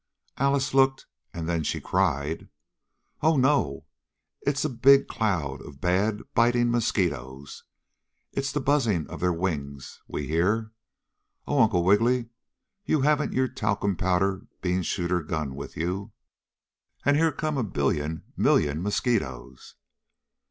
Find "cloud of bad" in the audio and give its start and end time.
5.07-6.23